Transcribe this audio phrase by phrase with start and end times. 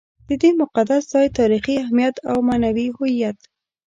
[0.27, 3.37] د دې مقدس ځای تاریخي اهمیت او معنوي هویت.